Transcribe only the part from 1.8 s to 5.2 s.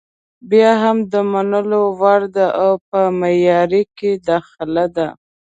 وړ ده او په معیار کې داخله ده.